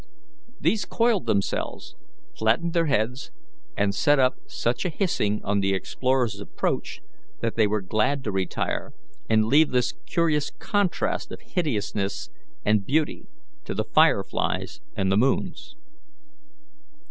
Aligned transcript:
These 0.59 0.85
coiled 0.85 1.27
themselves, 1.27 1.95
flattened 2.35 2.73
their 2.73 2.87
heads, 2.87 3.29
and 3.77 3.93
set 3.93 4.17
up 4.17 4.33
such 4.47 4.83
a 4.83 4.89
hissing 4.89 5.41
on 5.43 5.59
the 5.59 5.75
explorers' 5.75 6.39
approach 6.39 7.01
that 7.41 7.55
they 7.55 7.67
were 7.67 7.81
glad 7.83 8.23
to 8.23 8.31
retire, 8.31 8.95
and 9.29 9.45
leave 9.45 9.69
this 9.69 9.93
curious 10.07 10.49
contrast 10.49 11.31
of 11.31 11.41
hideousness 11.41 12.31
and 12.65 12.83
beauty 12.83 13.27
to 13.63 13.75
the 13.75 13.85
fire 13.93 14.23
flies 14.23 14.81
and 14.95 15.11
the 15.11 15.17
moons. 15.17 15.75